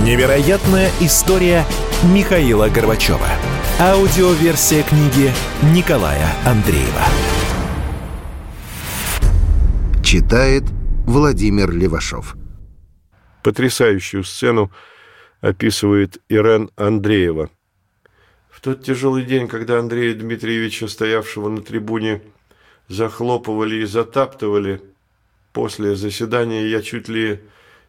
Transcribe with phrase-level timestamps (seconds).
[0.00, 1.66] Невероятная история
[2.14, 3.28] Михаила Горбачева.
[3.78, 5.30] Аудиоверсия книги
[5.74, 7.04] Николая Андреева.
[10.02, 10.64] Читает
[11.06, 12.36] Владимир Левашов.
[13.42, 14.72] Потрясающую сцену
[15.42, 17.50] описывает Ирен Андреева.
[18.48, 22.22] В тот тяжелый день, когда Андрея Дмитриевича, стоявшего на трибуне,
[22.88, 24.80] захлопывали и затаптывали,
[25.52, 27.42] после заседания я чуть ли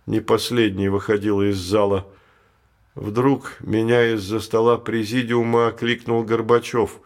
[0.06, 2.08] не последний выходила из зала.
[2.96, 7.00] Вдруг меня из-за стола президиума окликнул Горбачев.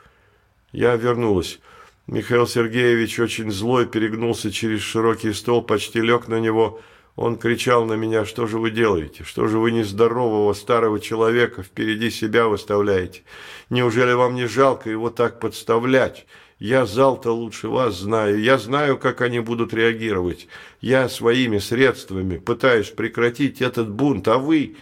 [0.72, 1.60] Я вернулась.
[2.08, 6.82] Михаил Сергеевич, очень злой, перегнулся через широкий стол, почти лег на него.
[7.16, 9.24] Он кричал на меня, что же вы делаете?
[9.24, 13.24] Что же вы нездорового старого человека впереди себя выставляете?
[13.70, 16.28] Неужели вам не жалко его так подставлять?
[16.60, 18.42] Я зал-то лучше вас знаю.
[18.42, 20.48] Я знаю, как они будут реагировать.
[20.82, 24.78] Я своими средствами пытаюсь прекратить этот бунт, а вы...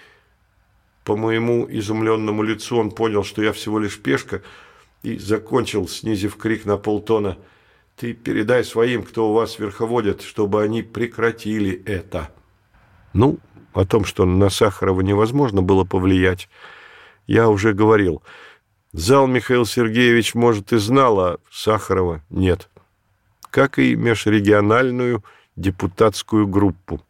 [1.03, 4.41] По моему изумленному лицу он понял, что я всего лишь пешка,
[5.03, 7.37] и закончил, снизив крик на полтона.
[7.95, 12.31] «Ты передай своим, кто у вас верховодит, чтобы они прекратили это».
[13.13, 13.37] Ну,
[13.73, 16.49] о том, что на Сахарова невозможно было повлиять,
[17.27, 18.23] я уже говорил–
[18.97, 22.69] Зал Михаил Сергеевич, может, и знал, а Сахарова нет.
[23.49, 25.21] Как и межрегиональную
[25.57, 27.01] депутатскую группу.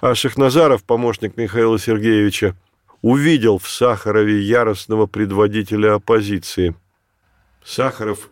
[0.00, 2.56] А Шахназаров, помощник Михаила Сергеевича,
[3.02, 6.74] увидел в Сахарове яростного предводителя оппозиции.
[7.62, 8.30] Сахаров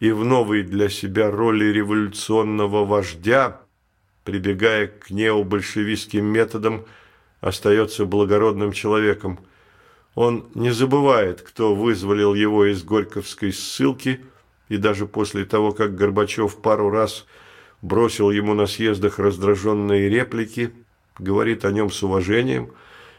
[0.00, 3.60] и в новой для себя роли революционного вождя,
[4.24, 6.86] прибегая к необольшевистским методам,
[7.40, 9.38] остается благородным человеком–
[10.16, 14.20] он не забывает, кто вызволил его из Горьковской ссылки,
[14.68, 17.26] и даже после того, как Горбачев пару раз
[17.82, 20.72] бросил ему на съездах раздраженные реплики,
[21.18, 22.72] говорит о нем с уважением,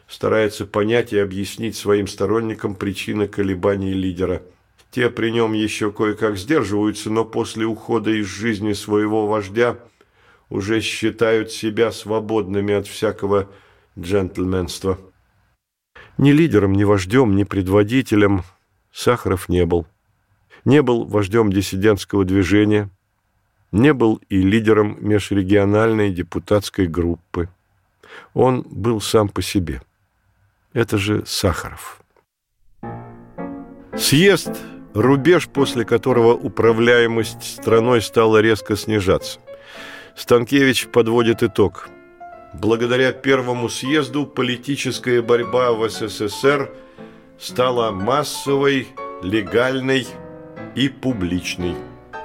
[0.08, 4.42] старается понять и объяснить своим сторонникам причины колебаний лидера.
[4.90, 9.78] Те при нем еще кое-как сдерживаются, но после ухода из жизни своего вождя
[10.50, 13.50] уже считают себя свободными от всякого
[14.00, 14.98] джентльменства.
[16.18, 18.44] Ни лидером, ни вождем, ни предводителем
[18.92, 19.86] Сахаров не был.
[20.66, 22.90] Не был вождем диссидентского движения,
[23.72, 27.50] не был и лидером межрегиональной депутатской группы.
[28.34, 29.82] Он был сам по себе.
[30.74, 32.02] Это же Сахаров.
[33.96, 34.58] Съезд–
[34.94, 39.40] рубеж, после которого управляемость страной стала резко снижаться.
[40.16, 41.90] Станкевич подводит итог–
[42.54, 46.72] Благодаря первому съезду политическая борьба в СССР
[47.40, 48.88] стала массовой,
[49.22, 50.08] легальной
[50.76, 51.76] и публичной,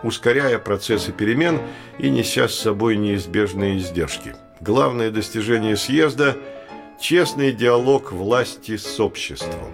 [0.02, 1.60] ускоряя процессы перемен
[1.98, 4.34] и неся с собой неизбежные издержки.
[4.60, 6.36] Главное достижение съезда–
[7.00, 9.72] честный диалог власти с обществом.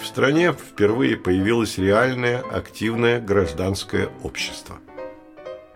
[0.00, 4.78] В стране впервые появилось реальное активное гражданское общество–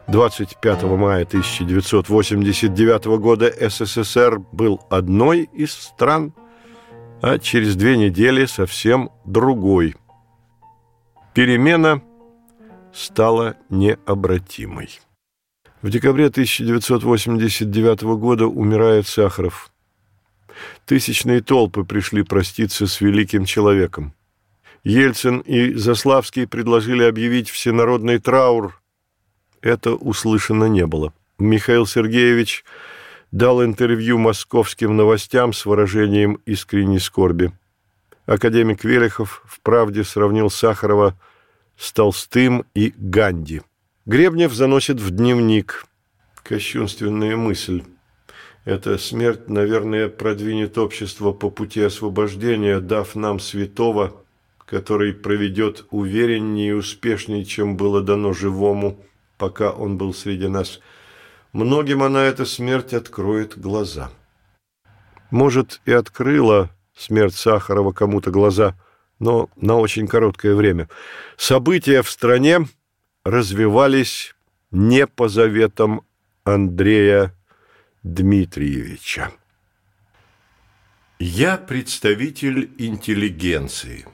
[0.08, 6.34] 25 мая 1989 года СССР был одной из стран,
[7.22, 9.96] а через две недели совсем другой.
[11.32, 12.02] Перемена
[12.92, 15.00] стала необратимой.
[15.80, 19.70] В декабре 1989 года умирает Сахаров.
[20.84, 24.14] Тысячные толпы пришли проститься с великим человеком.
[24.84, 28.78] Ельцин и Заславский предложили объявить всенародный траур–
[29.64, 31.12] это услышано не было.
[31.38, 32.64] Михаил Сергеевич
[33.32, 37.50] дал интервью московским новостям с выражением искренней скорби.
[38.26, 41.18] Академик Велихов в «Правде» сравнил Сахарова
[41.76, 43.62] с Толстым и Ганди.
[44.06, 45.86] Гребнев заносит в дневник.
[46.42, 47.82] Кощунственная мысль.
[48.66, 54.14] Эта смерть, наверное, продвинет общество по пути освобождения, дав нам святого,
[54.66, 59.02] который проведет увереннее и успешнее, чем было дано живому–
[59.38, 60.80] пока он был среди нас.
[61.52, 64.10] Многим она эта смерть откроет глаза.
[65.30, 68.74] Может, и открыла смерть Сахарова кому-то глаза,
[69.18, 70.88] но на очень короткое время.
[71.36, 72.66] События в стране
[73.24, 74.34] развивались
[74.70, 76.02] не по заветам
[76.44, 77.34] Андрея
[78.02, 79.30] Дмитриевича.
[81.18, 84.06] Я представитель интеллигенции.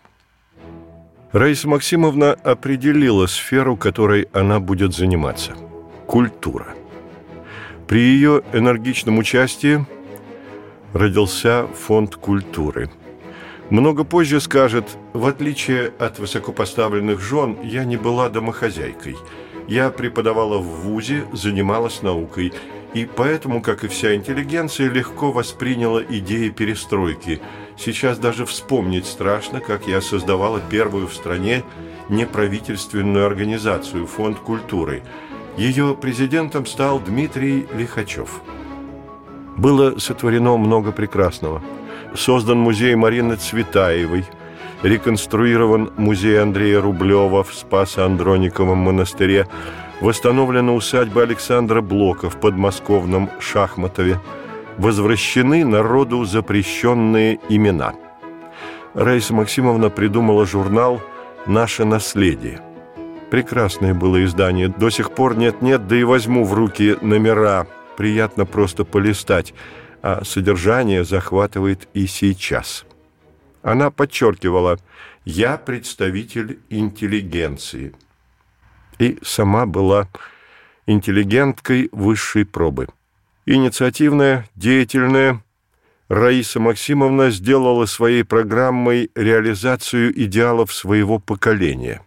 [1.33, 5.53] Раиса Максимовна определила сферу, которой она будет заниматься–
[6.09, 6.75] культура.
[7.87, 9.87] При ее энергичном участии
[10.93, 12.91] родился фонд культуры.
[13.71, 19.17] Много позже скажет, в отличие от высокопоставленных жен, я не была домохозяйкой.
[19.71, 22.53] Я преподавала в ВУЗе, занималась наукой,
[22.93, 27.41] и поэтому, как и вся интеллигенция, легко восприняла идеи перестройки–
[27.83, 31.65] Сейчас даже вспомнить страшно, как я создавала первую в стране
[32.11, 35.03] неправительственную организацию «Фонд культуры».
[35.57, 38.43] Ее президентом стал Дмитрий Лихачев.
[39.57, 41.63] Было сотворено много прекрасного.
[42.15, 44.27] Создан музей Марины Цветаевой,
[44.83, 49.47] реконструирован музей Андрея Рублева в Спасо-Андрониковом монастыре,
[50.01, 54.21] восстановлена усадьба Александра Блока в подмосковном Шахматове–
[54.81, 57.95] возвращены народу запрещенные имена.
[58.95, 61.01] Раиса Максимовна придумала журнал
[61.47, 62.61] «Наше наследие».
[63.31, 64.69] Прекрасное было издание.
[64.69, 67.67] До сих пор нет-нет, да и возьму в руки номера.
[67.97, 69.55] Приятно просто полистать.
[70.03, 72.87] А содержание захватывает и сейчас.
[73.63, 74.79] Она подчеркивала
[75.25, 77.95] «Я представитель интеллигенции».
[78.99, 80.09] И сама была
[80.87, 82.89] интеллигенткой высшей пробы–
[83.47, 85.43] Инициативная, деятельная,
[86.09, 92.03] Раиса Максимовна сделала своей программой реализацию идеалов своего поколения.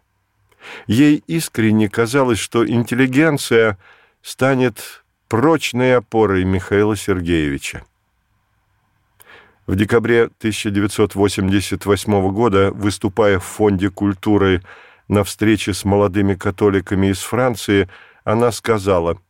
[0.87, 3.77] Ей искренне казалось, что интеллигенция
[4.21, 7.83] станет прочной опорой Михаила Сергеевича.
[9.67, 14.61] В декабре 1988 года, выступая в Фонде культуры
[15.07, 17.89] на встрече с молодыми католиками из Франции,
[18.23, 19.17] она сказала–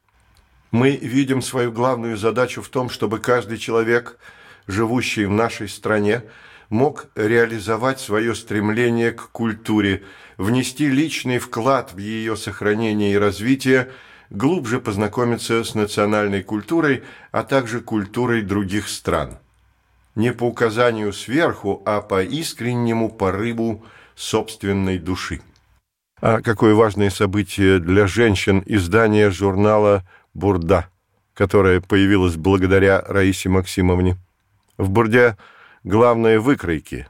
[0.74, 4.18] мы видим свою главную задачу в том, чтобы каждый человек,
[4.66, 6.24] живущий в нашей стране,
[6.70, 10.02] мог реализовать свое стремление к культуре,
[10.38, 13.92] внести личный вклад в ее сохранение и развитие,
[14.32, 19.38] глубже познакомиться с национальной культурой, а также культурой других стран.
[20.16, 23.84] Не по указанию сверху, а по искреннему порыву
[24.16, 25.42] собственной души.
[26.22, 30.88] А какое важное событие для женщин издание журнала «Бурда»,
[31.34, 34.18] которая появилась благодаря Раисе Максимовне.
[34.78, 35.36] В «Бурде»
[35.84, 37.08] главное выкройки.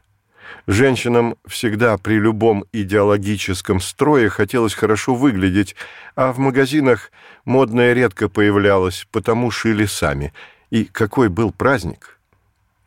[0.65, 5.75] Женщинам всегда при любом идеологическом строе хотелось хорошо выглядеть,
[6.15, 7.11] а в магазинах
[7.43, 10.33] модное редко появлялось, потому шили сами.
[10.69, 12.12] И какой был праздник!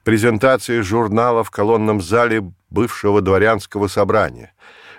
[0.07, 4.53] Презентации журнала в колонном зале бывшего дворянского собрания.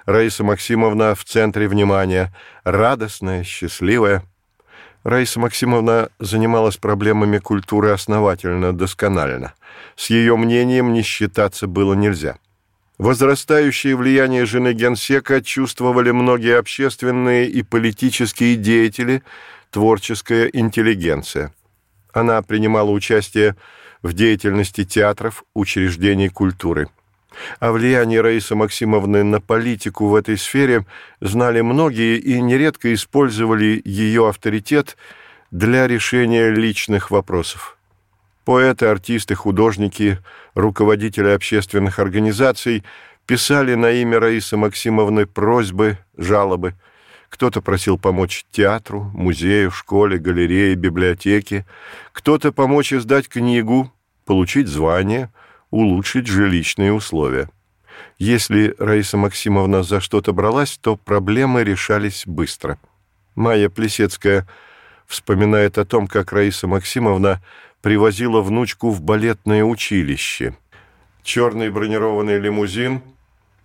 [0.06, 4.24] Раиса Максимовна в центре внимания, радостная, счастливая–
[5.06, 9.54] Раиса Максимовна занималась проблемами культуры основательно, досконально.
[9.96, 12.36] С ее мнением не считаться было нельзя.
[12.98, 19.24] Возрастающее влияние жены генсека чувствовали многие общественные и политические деятели,
[19.72, 21.54] творческая интеллигенция.
[22.12, 23.58] Она принимала участие в
[24.14, 26.88] деятельности театров, учреждений культуры–
[27.60, 30.86] о влиянии Раисы Максимовны на политику в этой сфере
[31.22, 34.98] знали многие и нередко использовали ее авторитет
[35.52, 37.78] для решения личных вопросов.
[38.46, 40.20] Поэты, артисты, художники,
[40.54, 42.84] руководители общественных организаций
[43.26, 46.74] писали на имя Раисы Максимовны просьбы, жалобы.
[47.30, 51.66] Кто-то просил помочь театру, музею, школе, галерее, библиотеке,
[52.12, 53.92] кто-то помочь издать книгу,
[54.26, 55.32] получить звание–
[55.72, 57.50] улучшить жилищные условия.
[58.18, 62.80] Если Раиса Максимовна за что-то бралась, то проблемы решались быстро.
[63.36, 64.48] Майя Плесецкая
[65.06, 67.42] вспоминает о том, как Раиса Максимовна
[67.82, 70.56] привозила внучку в балетное училище.
[71.24, 73.02] Черный бронированный лимузин,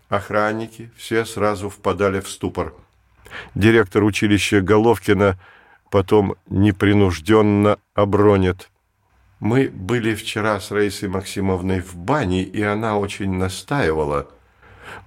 [0.09, 2.75] охранники, все сразу впадали в ступор.
[3.55, 5.39] Директор училища Головкина
[5.91, 8.71] потом непринужденно обронит.
[9.43, 14.29] Мы были вчера с Раисой Максимовной в бане, и она очень настаивала.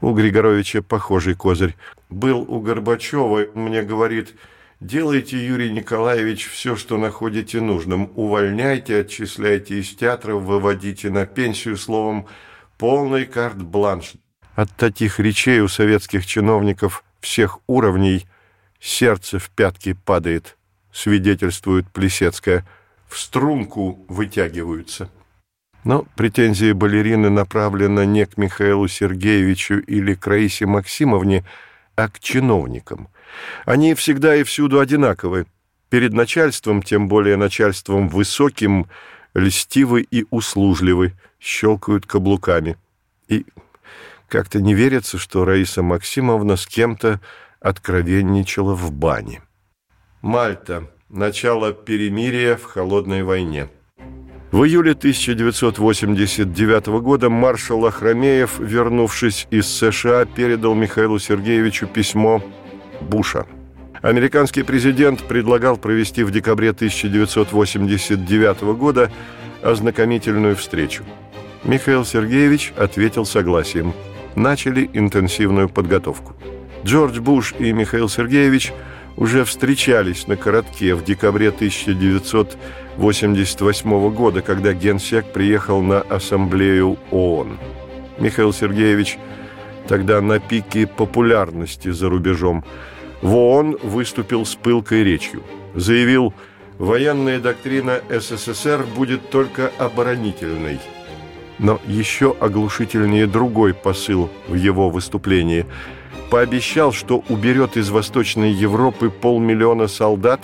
[0.01, 1.77] У Григоровича похожий козырь.
[2.09, 4.35] Был у Горбачева, мне говорит,
[4.81, 8.11] делайте, Юрий Николаевич, все, что находите нужным.
[8.15, 12.27] Увольняйте, отчисляйте из театра, выводите на пенсию, словом,
[12.77, 14.15] полный карт-бланш.
[14.55, 18.27] От таких речей у советских чиновников всех уровней
[18.79, 20.57] сердце в пятки падает,
[20.93, 22.65] свидетельствует Плесецкая
[23.07, 25.09] в струнку вытягиваются.
[25.83, 31.43] Но претензии балерины направлены не к Михаилу Сергеевичу или к Раисе Максимовне,
[31.95, 33.09] а к чиновникам.
[33.65, 35.45] Они всегда и всюду одинаковы.
[35.89, 38.87] Перед начальством, тем более начальством высоким,
[39.33, 42.77] льстивы и услужливы, щелкают каблуками.
[43.27, 43.45] И
[44.27, 47.21] Как-то не верится, что Раиса Максимовна с кем-то
[47.59, 49.41] откровенничала в бане.
[50.21, 50.89] Мальта.
[51.09, 53.69] Начало перемирия в холодной войне.
[54.51, 62.41] В июле 1989 года маршал Ахрамеев, вернувшись из США, передал Михаилу Сергеевичу письмо
[63.01, 63.45] Буша.
[64.01, 69.11] Американский президент предлагал провести в декабре 1989 года
[69.61, 71.03] ознакомительную встречу.
[71.63, 73.93] Михаил Сергеевич ответил согласием.
[74.35, 76.35] Начали интенсивную подготовку.
[76.83, 78.73] Джордж Буш и Михаил Сергеевич
[79.17, 87.57] уже встречались на коротке в декабре 1988 года, когда генсек приехал на ассамблею ООН.
[88.19, 89.17] Михаил Сергеевич
[89.87, 92.65] тогда на пике популярности за рубежом.
[93.21, 95.43] В ООН выступил с пылкой речью.
[95.75, 96.33] Заявил,
[96.77, 100.81] военная доктрина СССР будет только оборонительной–
[101.59, 105.65] но еще оглушительнее другой посыл в его выступлении.
[106.29, 110.41] Пообещал, что уберет из Восточной Европы полмиллиона солдат,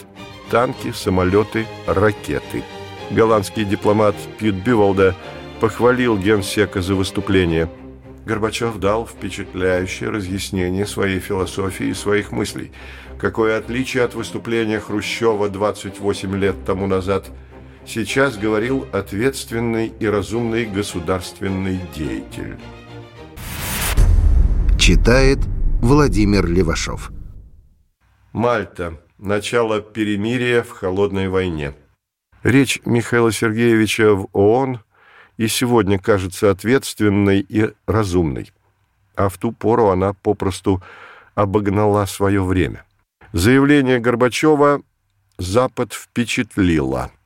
[0.49, 2.63] танки, самолеты, ракеты.
[3.09, 5.15] Голландский дипломат Пьют Бювалда
[5.59, 7.69] похвалил генсека за выступление.
[8.25, 12.71] Горбачев дал впечатляющее разъяснение своей философии и своих мыслей.
[13.19, 17.25] Какое отличие от выступления Хрущева 28 лет тому назад–
[17.85, 22.57] сейчас говорил ответственный и разумный государственный деятель.
[24.77, 25.39] Читает
[25.81, 27.11] Владимир Левашов.
[28.33, 28.99] Мальта.
[29.17, 31.75] Начало перемирия в холодной войне.
[32.41, 34.79] Речь Михаила Сергеевича в ООН
[35.37, 38.51] и сегодня кажется ответственной и разумной,
[39.15, 40.81] а в ту пору она попросту
[41.35, 42.83] обогнала свое время.
[43.31, 44.81] Заявление Горбачева
[45.37, 47.11] Запад впечатлило–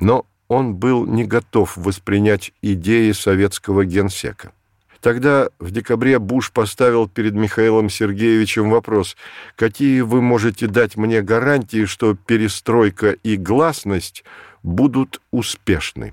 [0.00, 4.52] но он был не готов воспринять идеи советского генсека.
[5.00, 9.16] Тогда, в декабре, Буш поставил перед Михаилом Сергеевичем вопрос,
[9.56, 14.24] какие вы можете дать мне гарантии, что перестройка и гласность
[14.62, 16.12] будут успешны?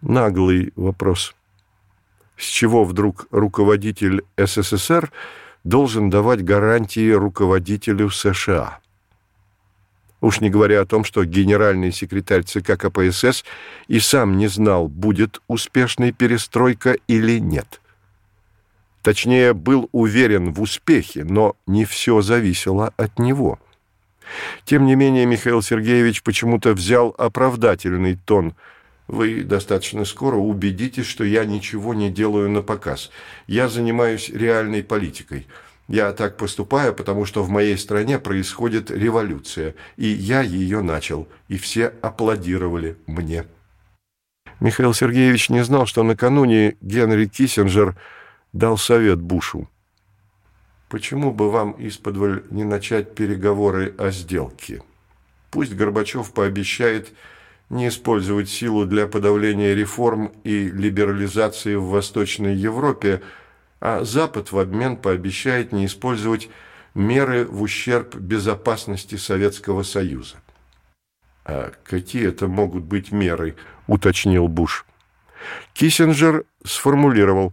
[0.00, 1.34] Наглый вопрос.
[2.36, 5.10] С чего вдруг руководитель СССР
[5.64, 8.78] должен давать гарантии руководителю США?
[10.20, 13.44] Уж не говоря о том, что генеральный секретарь ЦК КПСС
[13.88, 17.80] и сам не знал, будет успешной перестройка или нет.
[19.02, 23.58] Точнее, был уверен в успехе, но не все зависело от него.
[24.64, 28.54] Тем не менее, Михаил Сергеевич почему-то взял оправдательный тон.
[29.06, 33.10] «Вы достаточно скоро убедитесь, что я ничего не делаю на показ.
[33.46, 35.46] Я занимаюсь реальной политикой.
[35.88, 41.58] Я так поступаю, потому что в моей стране происходит революция, и я ее начал, и
[41.58, 43.44] все аплодировали мне.
[44.60, 47.96] Михаил Сергеевич не знал, что накануне Генри Киссинджер
[48.52, 49.68] дал совет Бушу.
[50.88, 54.82] Почему бы вам из-под не начать переговоры о сделке?
[55.50, 57.12] Пусть Горбачев пообещает
[57.68, 63.22] не использовать силу для подавления реформ и либерализации в Восточной Европе,
[63.80, 66.48] а Запад в обмен пообещает не использовать
[66.94, 70.36] меры в ущерб безопасности Советского Союза.
[71.44, 74.86] «А какие это могут быть меры?»– уточнил Буш.
[75.74, 77.52] Киссинджер сформулировал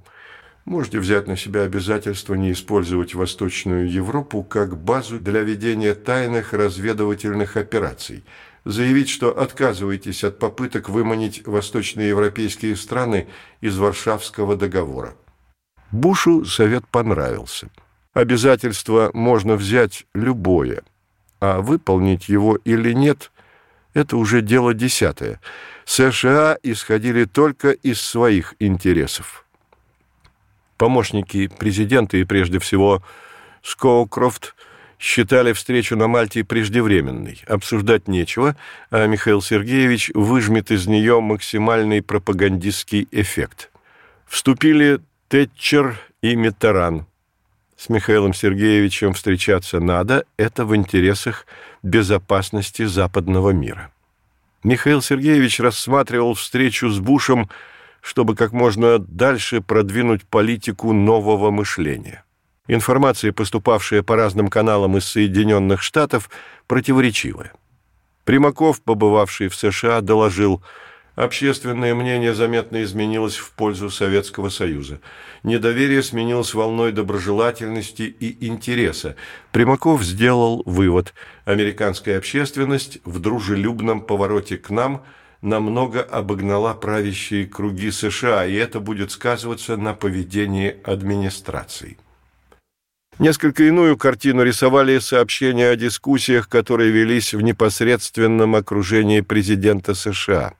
[0.63, 7.57] «Можете взять на себя обязательство не использовать Восточную Европу как базу для ведения тайных разведывательных
[7.57, 8.23] операций,
[8.63, 13.27] заявить, что отказываетесь от попыток выманить восточноевропейские страны
[13.59, 15.15] из Варшавского договора.
[15.91, 17.69] Бушу совет понравился.
[18.13, 20.83] Обязательство можно взять любое,
[21.39, 23.31] а выполнить его или нет–
[23.93, 25.39] это уже дело десятое.
[25.85, 29.45] США исходили только из своих интересов.
[30.77, 33.03] Помощники президента и прежде всего
[33.61, 34.55] Скоукрофт
[34.97, 37.41] считали встречу на Мальте преждевременной.
[37.47, 38.55] Обсуждать нечего,
[38.89, 43.71] а Михаил Сергеевич выжмет из нее максимальный пропагандистский эффект.
[44.25, 45.01] Вступили
[45.31, 47.05] Тэтчер и Миттеран.
[47.77, 51.45] С Михаилом Сергеевичем встречаться надо, это в интересах
[51.83, 53.93] безопасности западного мира.
[54.65, 57.49] Михаил Сергеевич рассматривал встречу с Бушем,
[58.01, 62.25] чтобы как можно дальше продвинуть политику нового мышления.
[62.67, 66.29] Информация, поступавшая по разным каналам из Соединенных Штатов,
[66.67, 67.53] противоречивая.
[68.25, 70.61] Примаков, побывавший в США, доложил–
[71.15, 75.01] Общественное мнение заметно изменилось в пользу Советского Союза.
[75.43, 79.15] Недоверие сменилось волной доброжелательности и интереса.
[79.51, 81.13] Примаков сделал вывод.
[81.43, 85.03] Американская общественность в дружелюбном повороте к нам
[85.41, 91.97] намного обогнала правящие круги США, и это будет сказываться на поведении администрации.
[93.19, 100.53] Несколько иную картину рисовали сообщения о дискуссиях, которые велись в непосредственном окружении президента США.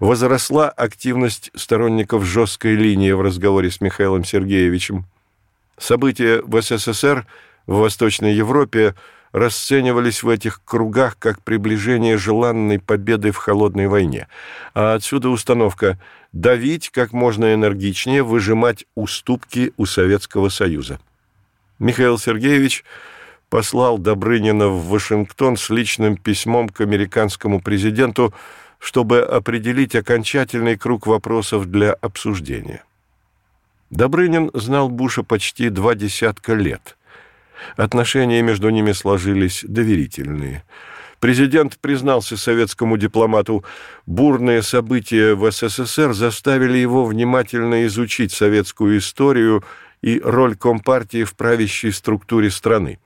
[0.00, 5.06] Возросла активность сторонников жесткой линии в разговоре с Михаилом Сергеевичем.
[5.78, 7.26] События в СССР,
[7.66, 8.94] в Восточной Европе
[9.32, 14.28] расценивались в этих кругах как приближение желанной победы в холодной войне.
[14.74, 15.98] А отсюда установка
[16.32, 21.00] давить как можно энергичнее, выжимать уступки у Советского Союза.
[21.78, 22.84] Михаил Сергеевич
[23.48, 28.32] послал Добрынина в Вашингтон с личным письмом к американскому президенту,
[28.82, 32.82] чтобы определить окончательный круг вопросов для обсуждения.
[33.90, 36.96] Добрынин знал Буша почти два десятка лет.
[37.76, 40.64] Отношения между ними сложились доверительные.
[41.20, 43.64] Президент признался советскому дипломату,
[44.06, 49.62] бурные события в СССР заставили его внимательно изучить советскую историю
[50.02, 52.98] и роль Компартии в правящей структуре страны.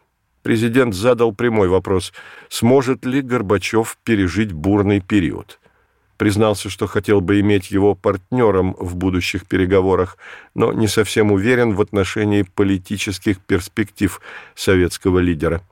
[0.42, 2.14] Президент задал прямой вопрос,
[2.48, 5.58] сможет ли Горбачев пережить бурный период.
[6.16, 10.16] Признался, что хотел бы иметь его партнером в будущих переговорах,
[10.54, 14.20] но не совсем уверен в отношении политических перспектив
[14.54, 15.62] советского лидера.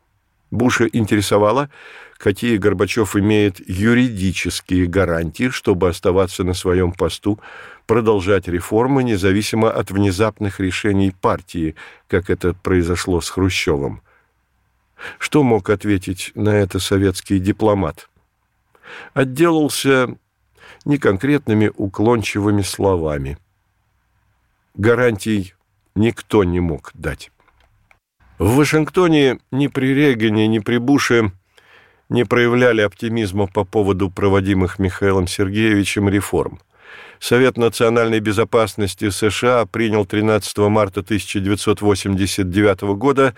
[0.51, 1.71] Буша интересовало,
[2.19, 7.41] какие Горбачев имеет юридические гарантии, чтобы оставаться на своем посту,
[7.87, 11.75] продолжать реформы независимо от внезапных решений партии,
[12.07, 14.03] как это произошло с Хрущевым.
[15.19, 18.09] Что мог ответить на это советский дипломат?
[19.13, 20.17] Отделался
[20.85, 23.39] неконкретными уклончивыми словами.
[24.75, 25.55] Гарантий
[25.95, 27.31] никто не мог дать.
[28.39, 31.33] В Вашингтоне ни при Регане, ни при Буше
[32.09, 36.61] не проявляли оптимизма по поводу проводимых Михаилом Сергеевичем реформ–
[37.25, 43.35] Совет национальной безопасности США принял 13 марта 1989 года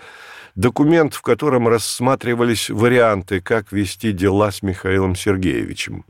[0.55, 6.03] документ, в котором рассматривались варианты, как вести дела с Михаилом Сергеевичем.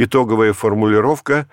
[0.00, 1.48] Итоговая формулировка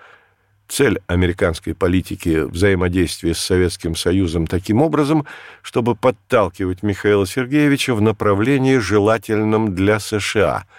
[0.68, 5.26] Цель американской политики– взаимодействие с Советским Союзом таким образом,
[5.62, 10.64] чтобы подталкивать Михаила Сергеевича в направлении, желательном для США–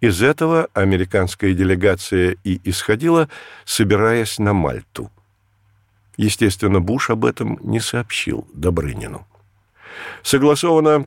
[0.00, 3.28] из этого американская делегация и исходила,
[3.64, 5.12] собираясь на Мальту.
[6.16, 9.24] Естественно, Буш об этом не сообщил Добрынину.
[10.24, 11.06] Согласована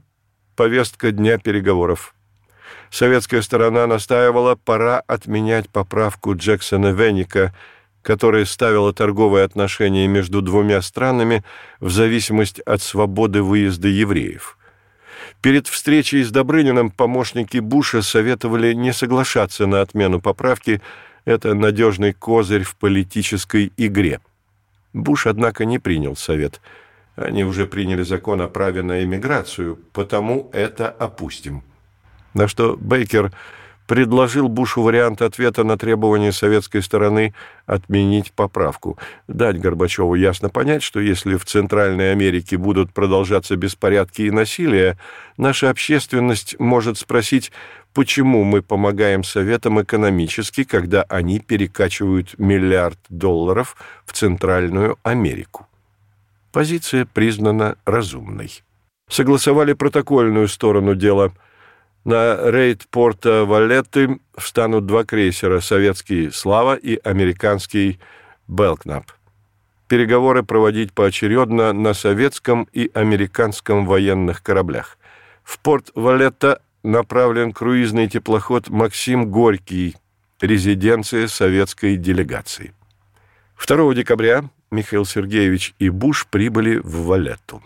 [0.55, 2.15] повестка дня переговоров.
[2.95, 7.53] Советская сторона настаивала, пора отменять поправку Джексона Веника,
[8.01, 11.43] которая ставила торговые отношения между двумя странами
[11.81, 14.57] в зависимость от свободы выезда евреев–
[15.41, 20.81] Перед встречей с Добрыниным помощники Буша советовали не соглашаться на отмену поправки.
[21.25, 24.21] Это надежный козырь в политической игре.
[24.93, 26.61] Буш, однако, не принял совет.
[27.15, 31.63] Они уже приняли закон о праве на эмиграцию, потому это опустим.
[32.35, 33.31] На что Бейкер
[33.87, 37.33] предложил Бушу вариант ответа на требование советской стороны
[37.65, 44.31] отменить поправку, дать Горбачеву ясно понять, что если в Центральной Америке будут продолжаться беспорядки и
[44.31, 44.97] насилие,
[45.37, 47.53] наша общественность может спросить,
[47.93, 55.67] почему мы помогаем Советам экономически, когда они перекачивают миллиард долларов в Центральную Америку.
[56.51, 58.61] Позиция признана разумной.
[59.07, 61.31] Согласовали протокольную сторону дела–
[62.05, 67.99] на рейд порта Валетты встанут два крейсера «Советский Слава» и американский
[68.47, 69.11] «Белкнап».
[69.87, 74.97] Переговоры проводить поочередно на советском и американском военных кораблях.
[75.43, 79.95] В порт Валетта направлен круизный теплоход «Максим Горький»,
[80.41, 82.73] резиденция советской делегации.
[83.67, 87.63] 2 декабря Михаил Сергеевич и Буш прибыли в Валетту.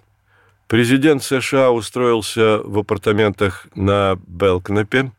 [0.70, 5.12] Президент США устроился в апартаментах на Белкнапе.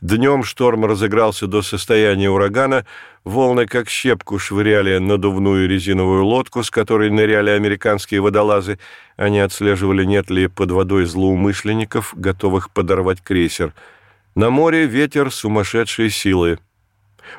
[0.00, 2.86] Днем шторм разыгрался до состояния урагана,
[3.22, 8.78] волны как щепку швыряли надувную резиновую лодку, с которой ныряли американские водолазы.
[9.18, 13.74] Они отслеживали, нет ли под водой злоумышленников, готовых подорвать крейсер.
[14.34, 16.58] На море ветер сумасшедшей силы.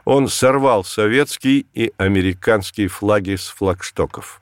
[0.06, 4.41] Он сорвал советский и американский флаги с флагштоков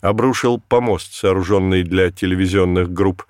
[0.00, 3.26] обрушил помост, сооруженный для телевизионных групп.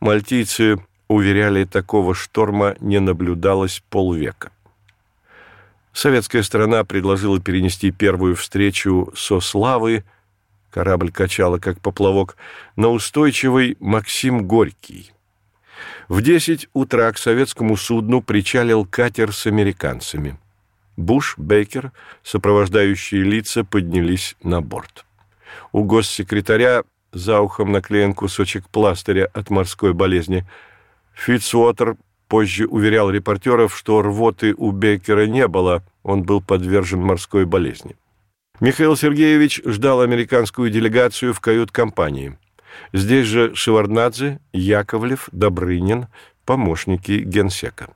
[0.00, 4.50] Мальтийцы уверяли, такого шторма не наблюдалось полвека.
[5.92, 10.04] Советская сторона предложила перенести первую встречу со Славой,
[10.70, 12.36] корабль качала как поплавок,
[12.76, 15.12] на устойчивый Максим Горький.
[16.08, 20.38] В 10 утра к советскому судну причалил катер с американцами.
[20.96, 25.04] Буш, Бейкер, сопровождающие лица поднялись на борт.
[25.72, 30.44] У госсекретаря за ухом наклеен кусочек пластыря от морской болезни.
[31.14, 31.96] Фитцуотер
[32.28, 37.96] позже уверял репортеров, что рвоты у Бейкера не было, он был подвержен морской болезни.
[38.60, 42.36] Михаил Сергеевич ждал американскую делегацию в кают-компании.
[42.92, 46.06] Здесь же Шеварднадзе, Яковлев, Добрынин,
[46.44, 47.90] помощники генсека.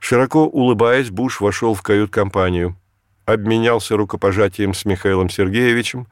[0.00, 2.76] Широко улыбаясь, Буш вошел в кают-компанию,
[3.24, 6.06] обменялся рукопожатием с Михаилом Сергеевичем.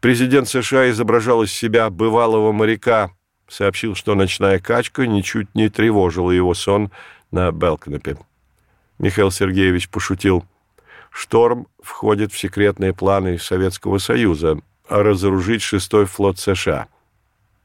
[0.00, 3.10] Президент США изображал из себя бывалого моряка,
[3.48, 6.90] сообщил, что ночная качка ничуть не тревожила его сон
[7.32, 8.16] на Белкнапе.
[8.98, 10.44] Михаил Сергеевич пошутил.
[11.10, 16.86] «Шторм входит в секретные планы Советского Союза разоружить шестой флот США».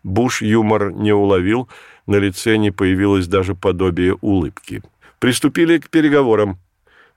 [0.01, 1.69] Буш юмор не уловил,
[2.07, 4.81] на лице не появилось даже подобие улыбки.
[5.19, 6.59] Приступили к переговорам.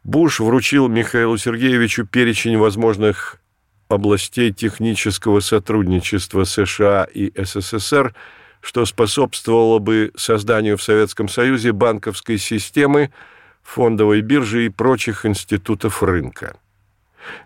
[0.04, 3.40] Буш вручил Михаилу Сергеевичу перечень возможных
[3.88, 8.14] областей технического сотрудничества США и СССР,
[8.60, 13.12] что способствовало бы созданию в Советском Союзе банковской системы,
[13.62, 16.56] фондовой биржи и прочих институтов рынка.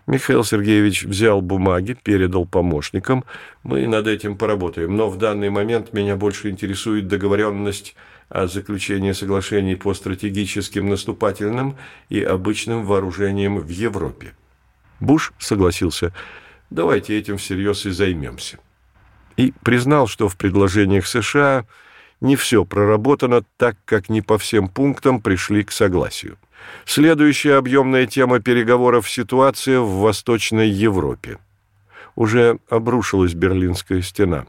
[0.07, 3.23] Михаил Сергеевич взял бумаги, передал помощникам.
[3.63, 7.95] Мы над этим поработаем, но в данный момент меня больше интересует договоренность
[8.29, 11.75] о заключении соглашений по стратегическим наступательным
[12.09, 14.33] и обычным вооружениям в Европе.
[15.01, 16.13] Буш согласился.
[16.69, 18.59] Давайте этим всерьез и займемся.
[19.35, 21.65] И признал, что в предложениях США
[22.21, 26.37] не все проработано так, как не по всем пунктам пришли к согласию.
[26.85, 31.39] Следующая объемная тема переговоров– ситуация в Восточной Европе.
[32.15, 34.45] Уже обрушилась Берлинская стена.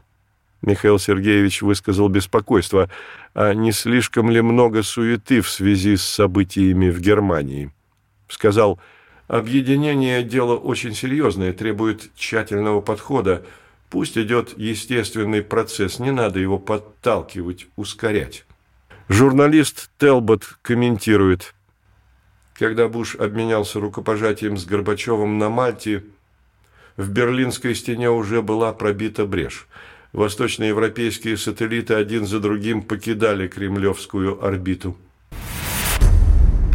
[0.61, 2.89] Михаил Сергеевич высказал беспокойство,
[3.33, 7.71] а не слишком ли много суеты в связи с событиями в Германии.
[8.29, 8.79] Сказал,
[9.37, 13.45] объединение– дело очень серьезное, требует тщательного подхода.
[13.89, 18.45] Пусть идет естественный процесс, не надо его подталкивать, ускорять.
[19.09, 21.53] Журналист Телбот комментирует–
[22.53, 26.03] когда Буш обменялся рукопожатием с Горбачевым на Мальте,
[26.97, 29.67] в Берлинской стене уже была пробита брешь.
[30.13, 34.95] Восточноевропейские сателлиты один за другим покидали кремлевскую орбиту.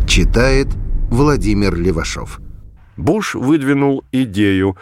[0.09, 0.67] Читает
[1.11, 2.41] Владимир Левашов.
[2.99, 4.77] Буш выдвинул идею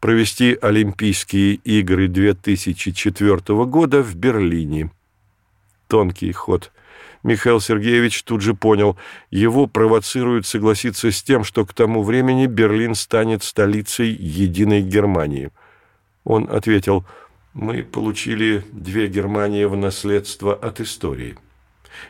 [0.00, 4.90] провести Олимпийские игры 2004 года в Берлине.
[5.88, 6.70] Тонкий ход–
[7.22, 8.96] Михаил Сергеевич тут же понял,
[9.30, 15.50] его провоцируют согласиться с тем, что к тому времени Берлин станет столицей единой Германии.
[16.24, 17.04] Он ответил,
[17.52, 21.36] мы получили две Германии в наследство от истории.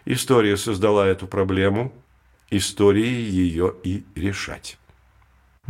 [0.04, 1.92] История создала эту проблему,
[2.50, 4.78] истории ее и решать.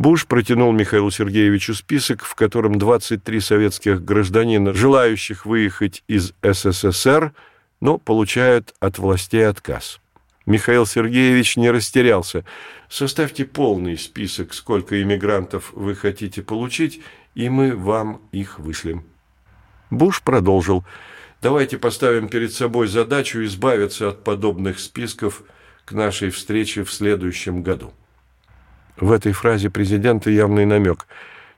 [0.00, 7.32] Буш протянул Михаилу Сергеевичу список, в котором 23 советских гражданина, желающих выехать из СССР–
[7.80, 10.00] но получают от властей отказ.
[10.46, 12.44] Михаил Сергеевич не растерялся.
[12.88, 17.00] Составьте полный список, сколько иммигрантов вы хотите получить,
[17.34, 19.04] и мы вам их вышлем.
[19.90, 20.84] Буш продолжил.
[21.42, 25.42] Давайте поставим перед собой задачу избавиться от подобных списков
[25.84, 27.92] к нашей встрече в следующем году.
[29.00, 31.06] В этой фразе президента явный намек.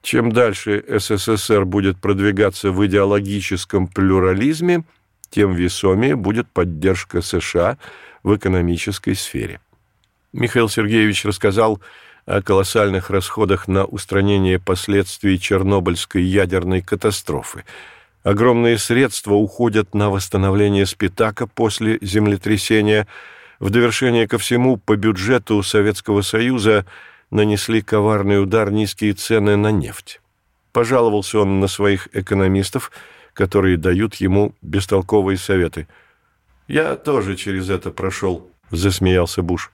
[0.00, 4.84] Чем дальше СССР будет продвигаться в идеологическом плюрализме–
[5.32, 7.78] тем весомее будет поддержка США
[8.22, 9.60] в экономической сфере.
[10.32, 11.80] Михаил Сергеевич рассказал
[12.26, 17.64] о колоссальных расходах на устранение последствий Чернобыльской ядерной катастрофы.
[18.22, 23.08] Огромные средства уходят на восстановление Спитака после землетрясения.
[23.58, 26.86] В довершение ко всему, по бюджету Советского Союза
[27.32, 30.20] нанесли коварный удар низкие цены на нефть.
[30.70, 32.92] Пожаловался он на своих экономистов–
[33.34, 35.88] которые дают ему бестолковые советы.
[36.68, 39.70] «Я тоже через это прошел»,— засмеялся Буш.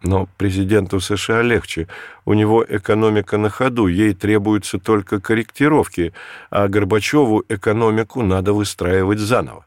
[0.00, 1.88] Но президенту США легче.
[2.24, 6.14] У него экономика на ходу, ей требуются только корректировки,
[6.50, 9.66] а Горбачеву экономику надо выстраивать заново.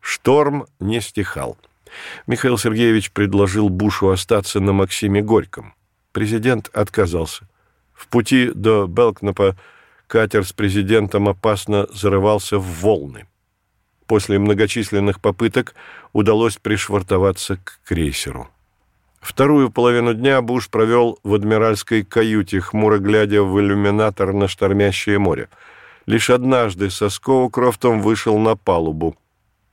[0.00, 1.58] Шторм не стихал.
[2.28, 5.74] Михаил Сергеевич предложил Бушу остаться на Максиме Горьком.
[6.12, 7.48] Президент отказался.
[7.92, 9.56] В пути до Белкнапа
[10.06, 13.26] катер с президентом опасно зарывался в волны.
[14.06, 15.74] После многочисленных попыток
[16.12, 18.48] удалось пришвартоваться к крейсеру.
[19.20, 25.48] Вторую половину дня Буш провел в адмиральской каюте, хмуро глядя в иллюминатор на штормящее море.
[26.06, 29.16] Лишь однажды со Скоукрофтом вышел на палубу.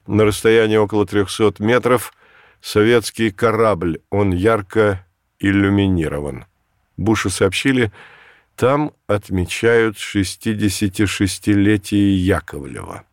[0.08, 2.14] На расстоянии около 300 метров
[2.60, 5.05] советский корабль, он ярко
[5.40, 6.46] иллюминирован.
[6.98, 7.92] Бушу сообщили,
[8.56, 13.04] там отмечают 66-летие Яковлева.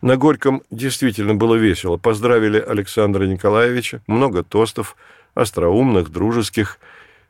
[0.00, 1.96] На Горьком действительно было весело.
[1.96, 4.96] Поздравили Александра Николаевича, много тостов,
[5.34, 6.78] остроумных, дружеских.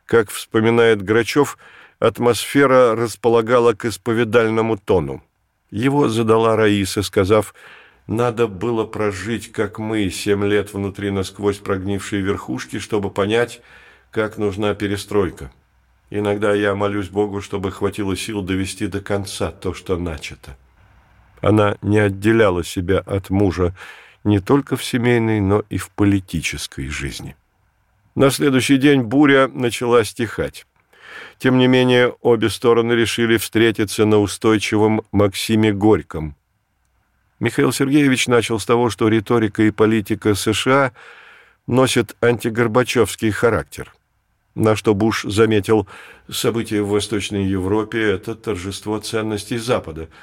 [0.05, 1.57] Как вспоминает Грачев,
[1.99, 5.23] атмосфера располагала к исповедальному тону.
[5.71, 7.53] Его задала Раиса, сказав,
[8.07, 13.61] «Надо было прожить, как мы, семь лет внутри насквозь прогнившие верхушки, чтобы понять,
[14.11, 15.51] как нужна перестройка.
[16.09, 20.57] Иногда я молюсь Богу, чтобы хватило сил довести до конца то, что начато».
[21.41, 23.75] Она не отделяла себя от мужа
[24.23, 27.35] не только в семейной, но и в политической жизни.
[28.15, 30.65] На следующий день буря начала стихать.
[31.39, 36.35] Тем не менее, обе стороны решили встретиться на устойчивом Максиме Горьком.
[37.43, 40.93] Михаил Сергеевич начал с того, что риторика и политика США
[41.67, 43.93] носят антигорбачевский характер.
[44.55, 45.85] На что Буш заметил,
[46.31, 50.07] события в Восточной Европе– это торжество ценностей Запада–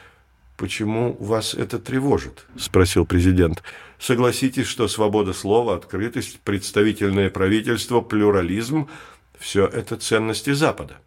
[0.57, 3.63] «Почему вас это тревожит?»– спросил президент.
[3.99, 8.87] «Согласитесь, что свобода слова, открытость, представительное правительство, плюрализм–
[9.39, 10.99] все это ценности Запада».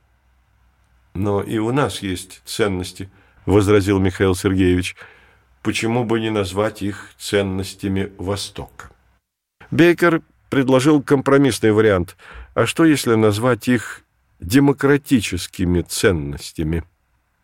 [1.14, 3.12] «Но и у нас есть ценности»,–
[3.46, 4.96] возразил Михаил Сергеевич.
[5.64, 8.92] «Почему бы не назвать их ценностями Востока?»
[9.72, 12.16] Бейкер предложил компромиссный вариант.
[12.54, 14.04] А что, если назвать их
[14.40, 16.84] демократическими ценностями?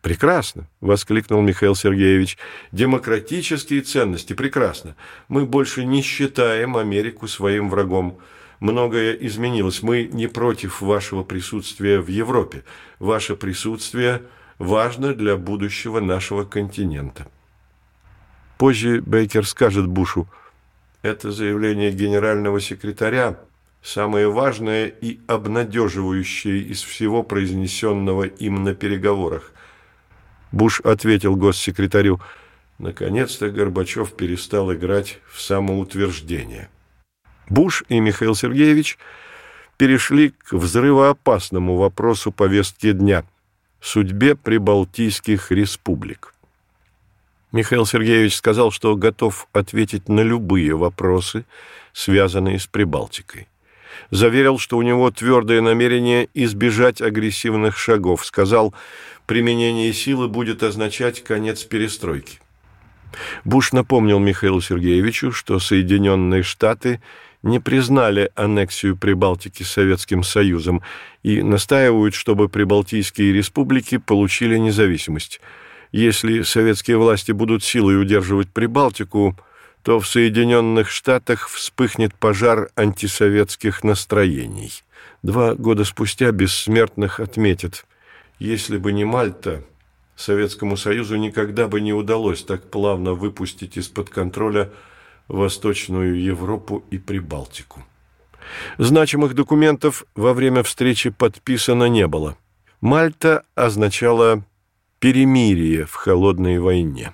[0.02, 2.38] «Прекрасно!»– воскликнул Михаил Сергеевич.
[2.72, 4.32] «Демократические ценности.
[4.32, 4.96] Прекрасно.
[5.28, 8.18] Мы больше не считаем Америку своим врагом.
[8.60, 9.82] Многое изменилось.
[9.82, 12.64] Мы не против вашего присутствия в Европе.
[12.98, 14.22] Ваше присутствие
[14.58, 17.26] важно для будущего нашего континента».
[18.60, 20.28] Позже Бейкер скажет Бушу,
[21.00, 23.40] «Это заявление генерального секретаря
[23.82, 29.52] самое важное и обнадеживающее из всего произнесенного им на переговорах.
[30.52, 32.20] Буш ответил госсекретарю,
[32.78, 36.68] наконец-то Горбачев перестал играть в самоутверждение.
[37.48, 38.98] Буш и Михаил Сергеевич
[39.78, 43.24] перешли к взрывоопасному вопросу повестки дня–
[43.80, 46.34] судьбе прибалтийских республик.
[47.52, 51.44] Михаил Сергеевич сказал, что готов ответить на любые вопросы,
[51.92, 53.48] связанные с Прибалтикой.
[54.10, 58.24] Заверил, что у него твердое намерение избежать агрессивных шагов.
[58.24, 58.72] Сказал,
[59.26, 62.38] применение силы будет означать конец перестройки.
[63.44, 67.00] Буш напомнил Михаилу Сергеевичу, что Соединенные Штаты
[67.42, 70.82] не признали аннексию Прибалтики Советским Союзом
[71.22, 75.40] и настаивают, чтобы прибалтийские республики получили независимость.
[75.92, 79.36] Если советские власти будут силой удерживать Прибалтику,
[79.82, 84.72] то в Соединенных Штатах вспыхнет пожар антисоветских настроений.
[85.22, 87.86] Два года спустя бессмертных отметят–
[88.40, 89.62] если бы не Мальта,
[90.16, 94.70] Советскому Союзу никогда бы не удалось так плавно выпустить из-под контроля
[95.28, 97.84] Восточную Европу и Прибалтику.
[98.78, 102.38] Значимых документов во время встречи подписано не было.
[102.80, 104.42] Мальта означала
[105.00, 107.12] перемирие в холодной войне.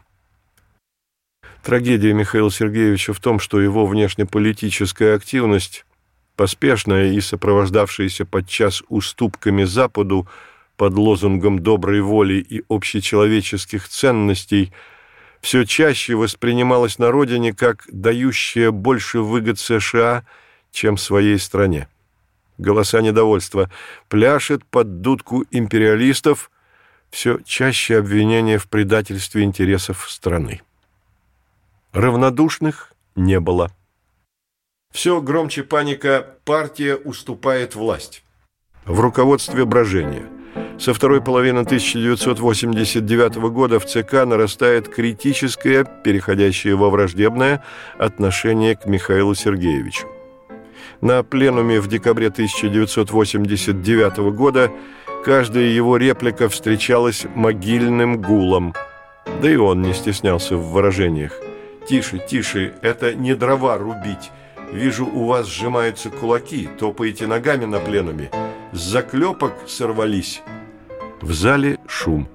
[1.62, 5.86] Трагедия Михаила Сергеевича в том, что его внешнеполитическая активность,
[6.34, 10.28] поспешная и сопровождавшаяся подчас уступками Западу,
[10.76, 14.72] под лозунгом доброй воли и общечеловеческих ценностей
[15.40, 20.26] все чаще воспринималось на родине как дающее больше выгод США,
[20.72, 21.88] чем своей стране.
[22.58, 23.70] Голоса недовольства
[24.08, 26.50] пляшет под дудку империалистов,
[27.10, 30.62] все чаще обвинения в предательстве интересов страны.
[31.92, 33.70] Равнодушных не было.
[34.92, 38.22] Все громче паника «партия уступает власть».
[38.84, 40.26] В руководстве брожения–
[40.78, 47.64] со второй половины 1989 года в ЦК нарастает критическое, переходящее во враждебное,
[47.98, 50.06] отношение к Михаилу Сергеевичу.
[51.00, 54.70] На пленуме в декабре 1989 года
[55.26, 58.74] каждая его реплика встречалась могильным гулом.
[59.42, 61.32] Да и он не стеснялся в выражениях.
[61.88, 64.30] «Тише, тише, это не дрова рубить.
[64.72, 68.30] Вижу, у вас сжимаются кулаки, топаете ногами на пленуме.
[68.70, 70.42] С заклепок сорвались».
[71.20, 72.28] В зале шум.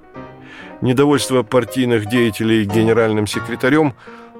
[0.81, 3.93] Недовольство партийных деятелей генеральным секретарем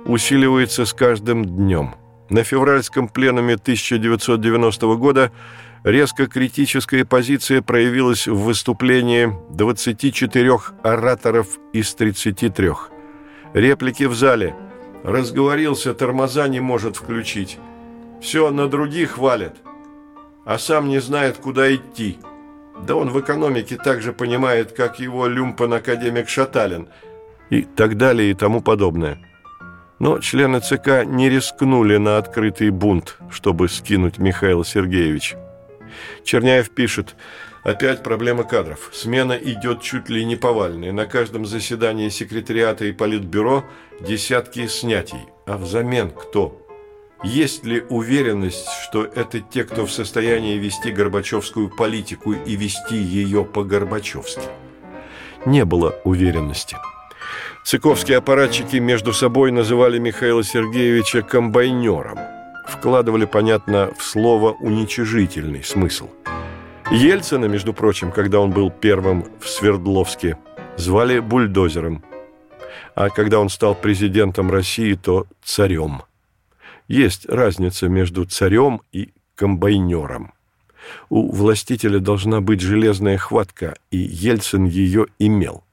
[0.04, 1.96] усиливается с каждым днем.
[2.30, 5.32] На февральском пленуме 1990 года
[5.84, 12.72] резко критическая позиция проявилась в выступлении 24 ораторов из 33.
[13.54, 14.56] Реплики в зале.
[15.04, 17.58] Разговорился, тормоза не может включить.
[18.22, 19.58] Все на других валят,
[20.46, 22.20] а сам не знает, куда идти.
[22.86, 26.88] Да он в экономике так же понимает, как его люмпан-академик Шаталин.
[27.50, 29.20] И так далее и тому подобное.
[30.00, 35.51] Но члены ЦК не рискнули на открытый бунт, чтобы скинуть Михаила Сергеевича.
[36.24, 37.16] Черняев пишет,
[37.64, 38.90] опять проблема кадров.
[38.94, 40.92] Смена идет чуть ли не повальная.
[40.92, 43.64] На каждом заседании секретариата и политбюро
[44.00, 45.26] десятки снятий.
[45.46, 46.58] А взамен кто?
[47.24, 53.46] Есть ли уверенность, что это те, кто в состоянии вести горбачевскую политику и вести ее
[53.46, 54.42] по-горбачевски?
[55.46, 56.78] Не было уверенности.
[57.64, 62.18] Цыковские аппаратчики между собой называли Михаила Сергеевича комбайнером.
[62.72, 66.10] Вкладывали, понятно, в слово уничижительный смысл.
[66.92, 70.38] Ельцина, между прочим, когда он был первым в Свердловске,
[70.78, 72.04] звали бульдозером.
[72.96, 76.04] А когда он стал президентом России, то царем.
[76.88, 80.34] Есть разница между царем и комбайнером.
[81.10, 85.64] У властителя должна быть железная хватка, и Ельцин ее имел–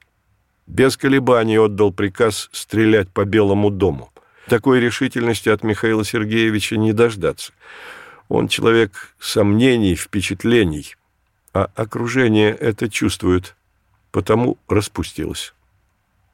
[0.69, 4.11] без колебаний отдал приказ стрелять по Белому дому.
[4.49, 7.53] Такой решительности от Михаила Сергеевича не дождаться.
[8.29, 10.95] Он человек сомнений, впечатлений,
[11.53, 13.55] а окружение это чувствует,
[14.11, 15.53] потому распустилось.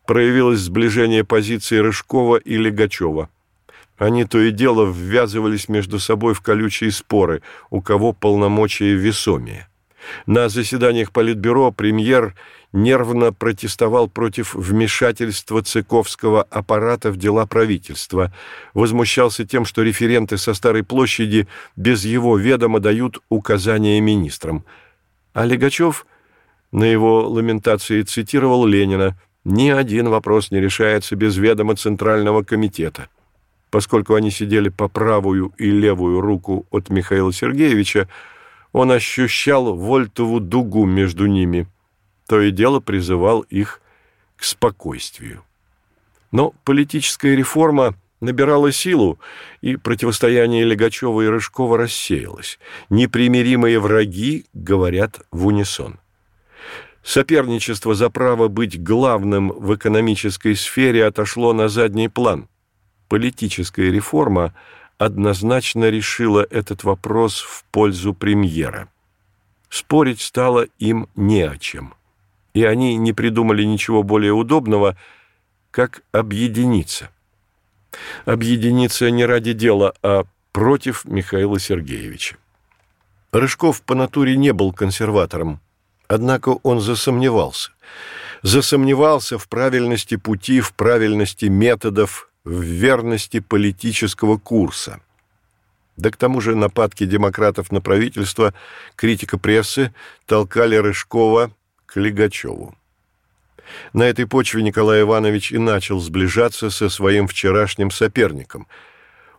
[0.07, 3.29] Проявилось сближение позиций Рыжкова и Легачева.
[3.97, 9.67] Они то и дело ввязывались между собой в колючие споры, у кого полномочия весомее.
[10.25, 12.35] На заседаниях Политбюро премьер
[12.75, 18.31] нервно протестовал против вмешательства цыковского аппарата в дела правительства,
[18.73, 24.65] возмущался тем, что референты со Старой площади без его ведома дают указания министрам.
[25.33, 26.05] А Легачев
[26.71, 33.07] на его ламентации цитировал Ленина «Ни один вопрос не решается без ведома Центрального комитета».
[33.71, 38.07] Поскольку они сидели по правую и левую руку от Михаила Сергеевича,
[38.71, 41.67] он ощущал вольтову дугу между ними–
[42.27, 43.81] то и дело призывал их
[44.35, 45.43] к спокойствию.
[46.31, 49.19] Но политическая реформа набирала силу,
[49.61, 52.59] и противостояние Легачева и Рыжкова рассеялось.
[52.89, 55.99] Непримиримые враги говорят в унисон.
[57.03, 62.49] Соперничество за право быть главным в экономической сфере отошло на задний план.
[63.07, 64.55] Политическая реформа
[64.97, 68.89] однозначно решила этот вопрос в пользу премьера.
[69.69, 71.93] Спорить стало им не о чем
[72.55, 74.97] и они не придумали ничего более удобного,
[75.71, 77.11] как объединиться.
[78.23, 82.37] Объединиться не ради дела, а против Михаила Сергеевича.
[83.33, 85.59] Рыжков по натуре не был консерватором,
[86.07, 87.71] однако он засомневался.
[88.41, 95.01] Засомневался в правильности пути, в правильности методов, в верности политического курса.
[95.97, 98.53] Да к тому же нападки демократов на правительство,
[98.95, 99.93] критика прессы
[100.25, 101.51] толкали Рыжкова
[101.85, 102.75] к Легачеву.
[103.93, 108.67] На этой почве Николай Иванович и начал сближаться со своим вчерашним соперником.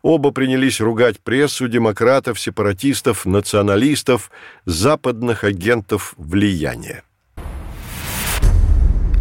[0.02, 4.30] Оба принялись ругать прессу, демократов, сепаратистов, националистов,
[4.64, 7.02] западных агентов влияния.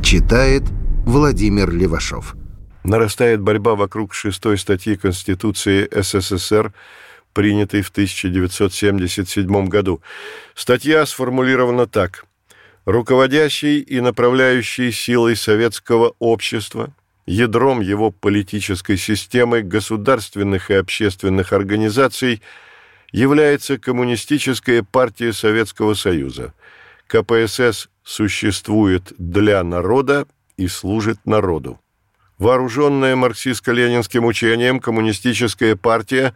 [0.03, 0.63] Читает
[1.05, 2.35] Владимир Левашов.
[2.83, 6.71] Нарастает борьба вокруг шестой статьи Конституции СССР,
[7.33, 10.01] принятой в 1977 году.
[10.53, 12.25] Статья сформулирована так–
[12.85, 16.93] руководящей и направляющей силой советского общества,
[17.25, 22.41] ядром его политической системы, государственных и общественных организаций
[23.11, 26.53] является Коммунистическая партия Советского Союза.
[27.07, 31.79] КПСС существует для народа и служит народу.
[32.37, 36.35] Вооруженная марксистско-ленинским учением, Коммунистическая партия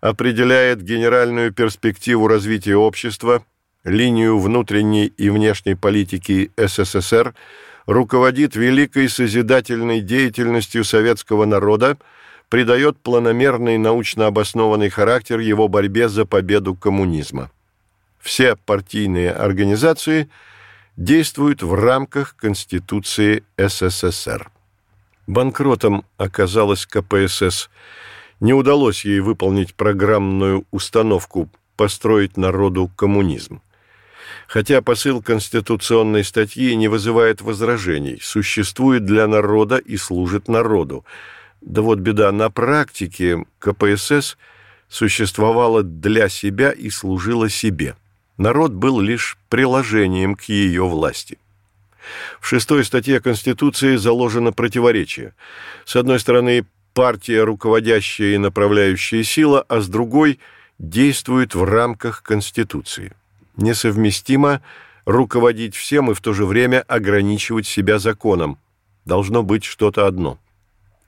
[0.00, 3.42] определяет генеральную перспективу развития общества–
[3.86, 7.34] линию внутренней и внешней политики СССР,
[7.86, 11.96] руководит великой созидательной деятельностью советского народа,
[12.48, 17.50] придает планомерный научно обоснованный характер его борьбе за победу коммунизма.
[18.18, 20.28] Все партийные организации
[20.96, 24.50] действуют в рамках Конституции СССР.
[25.28, 27.70] Банкротом оказалась КПСС.
[28.40, 33.60] Не удалось ей выполнить программную установку построить народу коммунизм.
[34.46, 41.04] Хотя посыл конституционной статьи не вызывает возражений, существует для народа и служит народу.
[41.60, 44.36] Да вот беда, на практике КПСС
[44.88, 47.96] существовала для себя и служила себе.
[48.38, 51.38] Народ был лишь приложением к ее власти.
[52.40, 55.34] В шестой статье Конституции заложено противоречие.
[55.84, 60.38] С одной стороны, партия, руководящая и направляющая сила, а с другой–
[60.78, 63.12] действует в рамках Конституции
[63.56, 64.62] несовместимо
[65.04, 68.58] руководить всем и в то же время ограничивать себя законом.
[69.04, 70.38] Должно быть что-то одно.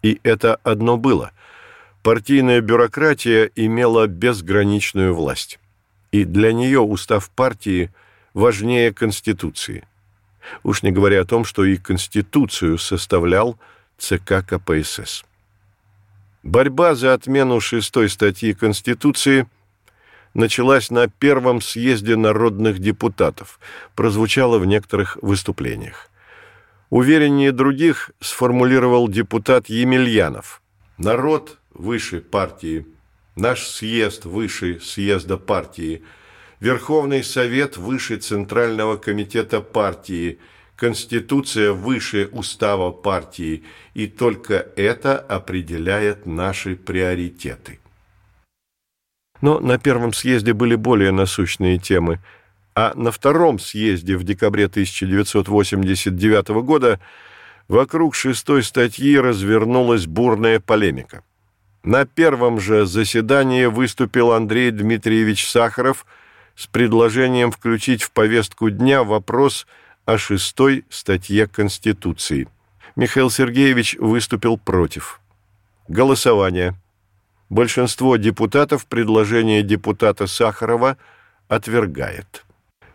[0.03, 1.33] И это одно было.
[2.03, 5.59] Партийная бюрократия имела безграничную власть.
[6.13, 7.91] И для нее устав партии
[8.35, 9.85] важнее Конституции.
[10.63, 13.59] Уж не говоря о том, что и Конституцию составлял
[13.99, 15.25] ЦК КПСС.
[16.43, 19.47] Борьба за отмену шестой статьи Конституции
[20.35, 23.59] началась на первом съезде народных депутатов,
[23.95, 26.11] прозвучала в некоторых выступлениях.
[26.91, 30.63] Увереннее других сформулировал депутат Емельянов.
[30.97, 32.87] «Народ выше партии,
[33.37, 36.03] наш съезд выше съезда партии,
[36.61, 40.39] Верховный Совет выше Центрального комитета партии–
[40.79, 43.65] Конституция выше устава партии,
[43.95, 47.81] и только это определяет наши приоритеты.
[49.41, 52.21] Но на первом съезде были более насущные темы,
[52.75, 57.01] а на втором съезде в декабре 1989 года
[57.69, 61.23] вокруг шестой статьи развернулась бурная полемика.
[61.85, 66.07] На первом же заседании выступил Андрей Дмитриевич Сахаров
[66.57, 69.67] с предложением включить в повестку дня вопрос–
[70.09, 72.49] о шестой статье Конституции.
[72.97, 75.21] Михаил Сергеевич выступил против.
[75.87, 76.75] Голосование.
[77.51, 80.99] Большинство депутатов предложение депутата Сахарова
[81.49, 82.45] отвергает.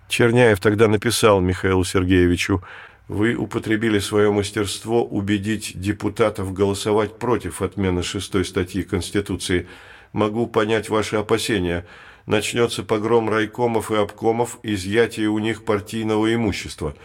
[0.07, 2.63] Черняев тогда написал Михаилу Сергеевичу,
[3.07, 9.67] «Вы употребили свое мастерство убедить депутатов голосовать против отмены шестой статьи Конституции.
[10.13, 11.85] Могу понять ваши опасения
[12.27, 16.95] начнется погром райкомов и обкомов, изъятие у них партийного имущества.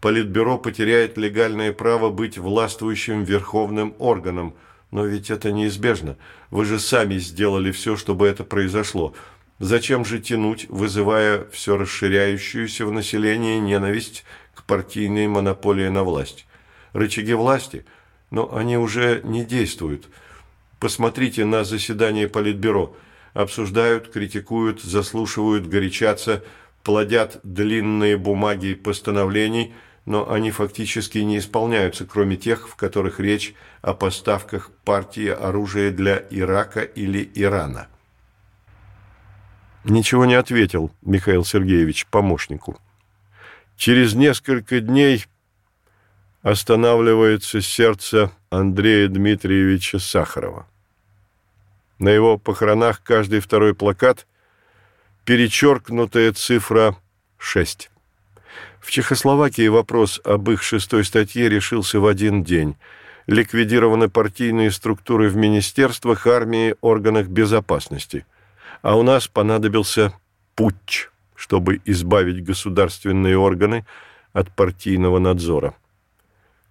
[0.00, 4.54] Политбюро потеряет легальное право быть властвующим верховным органом.
[4.96, 6.16] Но ведь это неизбежно.
[6.50, 9.12] Вы же сами сделали все, чтобы это произошло.
[9.58, 14.24] Зачем же тянуть, вызывая все расширяющуюся в населении ненависть
[14.54, 16.46] к партийной монополии на власть?
[16.94, 17.84] Рычаги власти?
[18.30, 20.08] Но они уже не действуют.
[20.80, 22.96] Посмотрите на заседание Политбюро–
[23.34, 26.42] обсуждают, критикуют, заслушивают, горячатся,
[26.82, 29.74] плодят длинные бумаги постановлений,
[30.06, 36.24] но они фактически не исполняются, кроме тех, в которых речь о поставках партии оружия для
[36.30, 37.88] Ирака или Ирана.
[39.84, 42.80] Ничего не ответил Михаил Сергеевич помощнику.
[43.76, 45.26] Через несколько дней
[46.42, 50.66] останавливается сердце Андрея Дмитриевича Сахарова.
[51.98, 54.26] На его похоронах каждый второй плакат–
[55.26, 56.96] перечеркнутая цифра
[57.36, 57.90] 6.
[58.80, 62.76] В Чехословакии вопрос об их шестой статье решился в один день.
[63.26, 68.24] Ликвидированы партийные структуры в министерствах, армии, органах безопасности.
[68.82, 70.12] А у нас понадобился
[70.54, 73.84] путч, чтобы избавить государственные органы
[74.32, 75.74] от партийного надзора.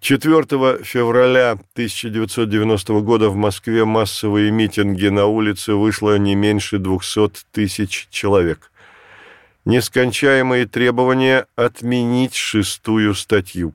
[0.00, 8.06] 4 февраля 1990 года в Москве массовые митинги на улице вышло не меньше 200 тысяч
[8.10, 8.70] человек.
[9.66, 13.74] Нескончаемые требования отменить шестую статью.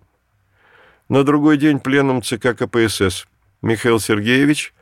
[1.10, 3.28] На другой день пленум ЦК КПСС
[3.62, 4.74] Михаил Сергеевич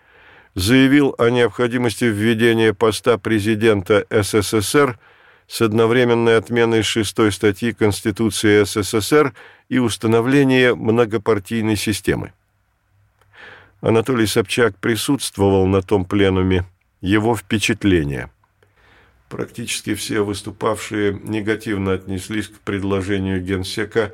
[0.53, 4.99] заявил о необходимости введения поста президента СССР
[5.47, 9.33] с одновременной отменой шестой статьи Конституции СССР
[9.67, 12.33] и установления многопартийной системы.
[13.81, 16.65] Анатолий Собчак присутствовал на том пленуме,
[17.01, 18.29] его впечатления.
[19.29, 24.13] Практически все выступавшие негативно отнеслись к предложению Генсека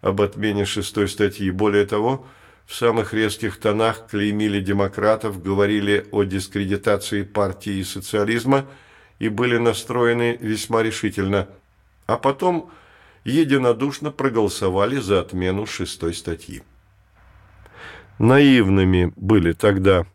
[0.00, 1.50] об отмене шестой статьи.
[1.50, 2.26] Более того,
[2.66, 8.66] в самых резких тонах клеймили демократов, говорили о дискредитации партии и социализма–
[9.18, 11.48] и были настроены весьма решительно,
[12.06, 12.70] а потом
[13.24, 16.62] единодушно проголосовали за отмену шестой статьи.
[18.18, 20.06] Наивными были тогда.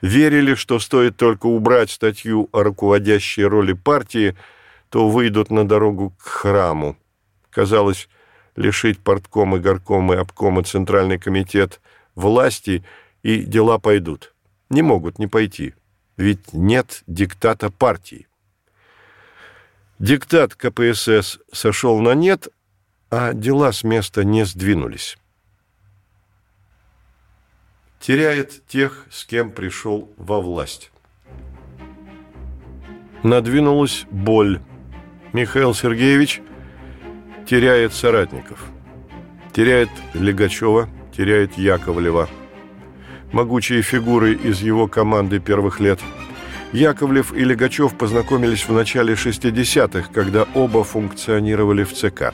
[0.00, 4.36] Верили, что стоит только убрать статью о руководящей роли партии,
[4.88, 6.96] то выйдут на дорогу к храму.
[7.50, 8.08] Казалось,
[8.56, 11.80] лишить портком и горком и обком и Центральный комитет
[12.14, 12.84] власти,
[13.22, 14.34] и дела пойдут.
[14.70, 15.74] Не могут не пойти
[16.20, 18.28] ведь нет диктата партии.
[19.98, 22.48] Диктат КПСС сошел на нет,
[23.10, 25.16] а дела с места не сдвинулись.
[28.00, 30.90] Теряет тех, с кем пришел во власть.
[33.22, 34.60] Надвинулась боль.
[35.32, 36.40] Михаил Сергеевич
[37.46, 38.64] теряет соратников.
[39.52, 42.28] Теряет Легачева, теряет Яковлева–
[43.32, 46.00] могучие фигуры из его команды первых лет.
[46.72, 52.32] Яковлев и Легачев познакомились в начале 60-х, когда оба функционировали в ЦК.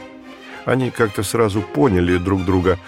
[0.65, 2.79] Они как-то сразу поняли друг друга.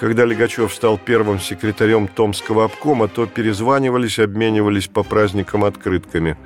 [0.00, 6.38] Когда Легачев стал первым секретарем Томского обкома, то перезванивались, обменивались по праздникам открытками.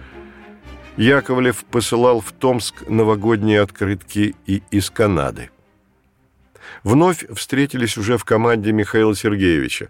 [0.97, 5.51] Яковлев посылал в Томск новогодние открытки и из Канады.
[6.83, 9.89] Вновь встретились уже в команде Михаила Сергеевича.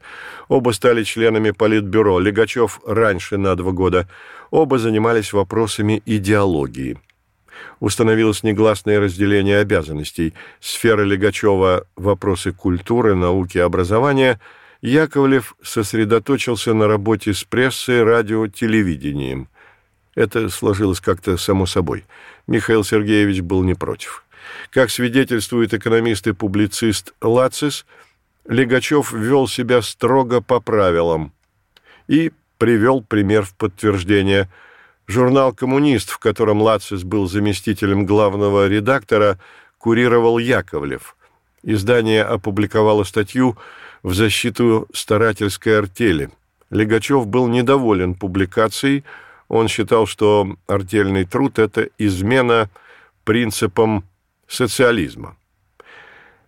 [0.49, 4.07] Оба стали членами Политбюро, Легачев раньше на два года.
[4.51, 6.99] Оба занимались вопросами идеологии–
[7.81, 10.35] установилось негласное разделение обязанностей.
[10.61, 14.41] Сфера Легачева– вопросы культуры, науки и образования.
[14.81, 19.49] Яковлев сосредоточился на работе с прессой, радио, телевидением.
[20.15, 22.05] Это сложилось как-то само собой.
[22.47, 24.25] Михаил Сергеевич был не против.
[24.71, 27.87] Как свидетельствует экономист и публицист Лацис,
[28.47, 31.33] Легачев вел себя строго по правилам
[32.09, 34.51] и привел пример в подтверждение–
[35.07, 39.39] Журнал «Коммунист», в котором Лацис был заместителем главного редактора,
[39.79, 41.17] курировал Яковлев.
[41.63, 43.57] Издание опубликовало статью
[44.03, 46.31] в защиту старательской артели.
[46.71, 49.05] Легачев был недоволен публикацией.
[49.49, 52.71] Он считал, что артельный труд– это измена
[53.25, 54.05] принципам
[54.49, 55.37] социализма.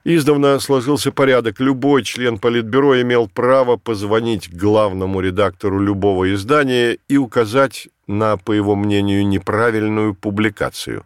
[0.05, 1.61] Издавна сложился порядок.
[1.61, 8.77] Любой член Политбюро имел право позвонить главному редактору любого издания и указать на, по его
[8.77, 11.05] мнению, неправильную публикацию.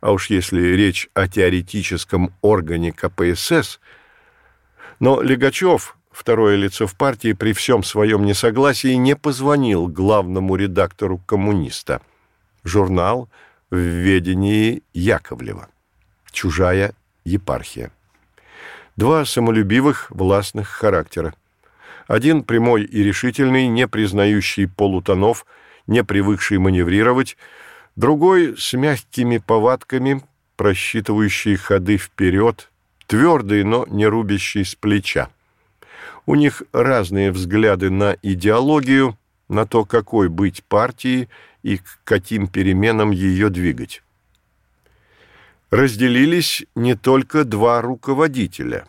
[0.00, 3.80] А уж если речь о теоретическом органе КПСС...
[4.98, 12.02] Но Легачев, второе лицо в партии, при всем своем несогласии не позвонил главному редактору коммуниста.
[12.64, 13.30] Журнал
[13.70, 15.68] в ведении Яковлева.
[16.30, 16.92] Чужая
[17.24, 17.92] епархия.
[18.96, 21.32] Два самолюбивых, властных характера.
[22.06, 25.46] Один прямой и решительный, не признающий полутонов,
[25.86, 27.36] не привыкший маневрировать,
[27.96, 30.22] другой с мягкими повадками,
[30.56, 32.70] просчитывающий ходы вперед,
[33.06, 35.30] твердый, но не рубящий с плеча.
[36.26, 39.18] У них разные взгляды на идеологию,
[39.48, 41.28] на то, какой быть партией
[41.62, 44.02] и к каким переменам ее двигать
[45.70, 48.86] разделились не только два руководителя.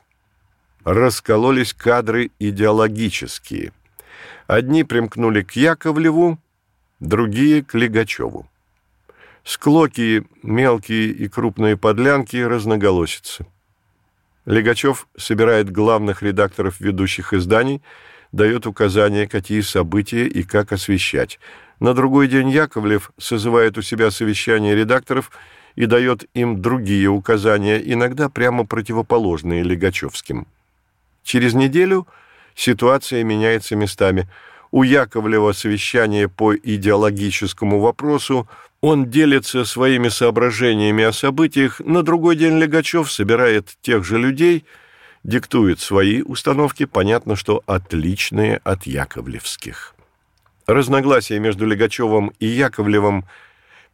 [0.84, 3.72] Раскололись кадры идеологические.
[4.48, 6.40] Одни примкнули к Яковлеву,
[7.02, 8.48] другие– к Легачеву.
[9.44, 13.46] Склоки, мелкие и крупные подлянки разноголосятся.
[14.46, 17.82] Легачев собирает главных редакторов ведущих изданий,
[18.32, 21.40] дает указания, какие события и как освещать.
[21.82, 25.30] На другой день Яковлев созывает у себя совещание редакторов–
[25.76, 30.48] и дает им другие указания, иногда прямо противоположные Легачевским.
[31.24, 32.08] Через неделю
[32.56, 34.28] ситуация меняется местами.
[34.72, 38.48] У Яковлева совещание по идеологическому вопросу,
[38.80, 44.66] он делится своими соображениями о событиях, на другой день Легачев собирает тех же людей,
[45.24, 49.94] диктует свои установки, понятно, что отличные от яковлевских.
[50.66, 53.26] Разногласия между Легачевым и Яковлевым–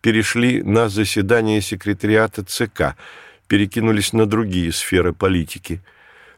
[0.01, 2.95] перешли на заседание секретариата ЦК,
[3.47, 5.81] перекинулись на другие сферы политики.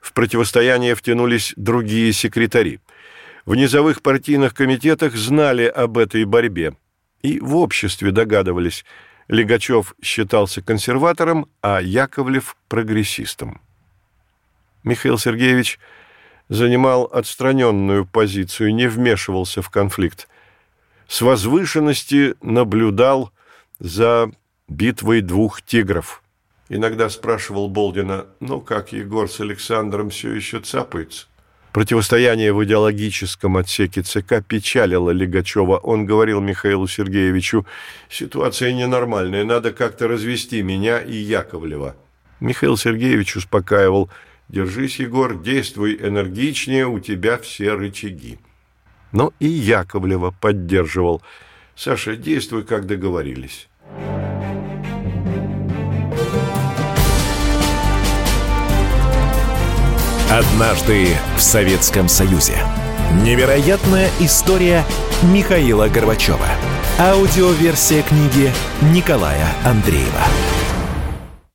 [0.01, 2.79] В противостояние втянулись другие секретари.
[3.49, 6.75] В низовых партийных комитетах знали об этой борьбе
[7.23, 8.85] и в обществе догадывались.
[9.27, 13.59] Легачев считался консерватором, а Яковлев– прогрессистом.
[14.83, 15.79] Михаил Сергеевич
[16.47, 20.27] занимал отстраненную позицию, не вмешивался в конфликт.
[21.07, 23.31] С возвышенности наблюдал
[23.79, 24.31] за
[24.67, 26.21] битвой двух тигров.
[26.69, 31.28] Иногда спрашивал Болдина, ну как Егор с Александром все еще цапаются?
[31.79, 35.77] Противостояние в идеологическом отсеке ЦК печалило Легачева.
[35.77, 37.65] Он говорил Михаилу Сергеевичу,
[38.09, 41.95] ситуация ненормальная, надо как-то развести меня и Яковлева.
[42.41, 44.09] Михаил Сергеевич успокаивал,
[44.49, 48.39] держись, Егор, действуй энергичнее, у тебя все рычаги.
[49.13, 51.21] Но и Яковлева поддерживал.
[51.77, 53.69] Саша, действуй, как договорились.
[60.31, 61.07] Однажды
[61.37, 62.53] в Советском Союзе.
[63.23, 64.85] Невероятная история
[65.23, 66.45] Михаила Горбачева.
[66.99, 68.51] Аудиоверсия книги
[68.93, 70.21] Николая Андреева.